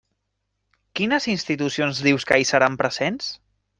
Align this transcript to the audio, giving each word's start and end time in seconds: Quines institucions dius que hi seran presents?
Quines 0.99 1.27
institucions 1.33 2.01
dius 2.07 2.27
que 2.33 2.41
hi 2.45 2.49
seran 2.53 2.79
presents? 2.85 3.29